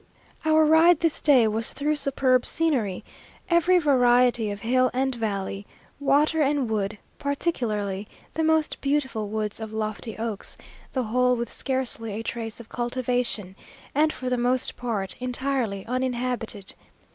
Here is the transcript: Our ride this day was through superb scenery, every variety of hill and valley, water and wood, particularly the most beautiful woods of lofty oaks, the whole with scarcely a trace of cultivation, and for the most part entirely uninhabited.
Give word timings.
Our 0.45 0.65
ride 0.65 1.01
this 1.01 1.21
day 1.21 1.47
was 1.47 1.73
through 1.73 1.95
superb 1.95 2.43
scenery, 2.43 3.03
every 3.51 3.77
variety 3.77 4.49
of 4.49 4.61
hill 4.61 4.89
and 4.95 5.13
valley, 5.13 5.67
water 5.99 6.41
and 6.41 6.67
wood, 6.67 6.97
particularly 7.19 8.07
the 8.33 8.41
most 8.43 8.81
beautiful 8.81 9.29
woods 9.29 9.59
of 9.59 9.71
lofty 9.73 10.17
oaks, 10.17 10.57
the 10.91 11.03
whole 11.03 11.35
with 11.35 11.53
scarcely 11.53 12.13
a 12.13 12.23
trace 12.23 12.59
of 12.59 12.67
cultivation, 12.67 13.55
and 13.93 14.11
for 14.11 14.27
the 14.27 14.39
most 14.39 14.75
part 14.75 15.15
entirely 15.19 15.85
uninhabited. 15.85 16.73